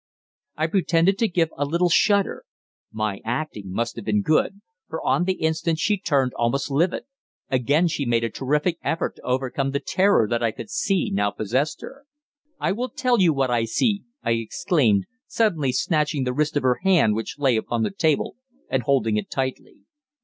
I 0.57 0.65
pretended 0.65 1.19
to 1.19 1.27
give 1.27 1.49
a 1.55 1.63
little 1.63 1.89
shudder. 1.91 2.43
My 2.91 3.19
acting 3.23 3.71
must 3.71 3.95
have 3.97 4.05
been 4.05 4.23
good, 4.23 4.61
for 4.89 4.99
on 5.05 5.25
the 5.25 5.33
instant 5.33 5.77
she 5.77 5.99
turned 5.99 6.33
almost 6.37 6.71
livid. 6.71 7.03
Again 7.51 7.87
she 7.87 8.07
made 8.07 8.23
a 8.23 8.29
terrific 8.31 8.79
effort 8.83 9.17
to 9.17 9.21
overcome 9.21 9.69
the 9.69 9.79
terror 9.79 10.27
that 10.27 10.41
I 10.41 10.49
could 10.53 10.71
see 10.71 11.11
now 11.13 11.29
possessed 11.29 11.81
her. 11.81 12.07
"I 12.59 12.71
will 12.71 12.89
tell 12.89 13.21
you 13.21 13.31
what 13.31 13.51
I 13.51 13.65
see!" 13.65 14.03
I 14.23 14.31
exclaimed, 14.31 15.05
suddenly 15.27 15.71
snatching 15.71 16.23
the 16.23 16.33
wrist 16.33 16.57
of 16.57 16.63
her 16.63 16.79
hand 16.81 17.13
which 17.13 17.37
lay 17.37 17.55
upon 17.55 17.83
the 17.83 17.91
table, 17.91 18.37
and 18.71 18.81
holding 18.81 19.17
it 19.17 19.29
tightly. 19.29 19.81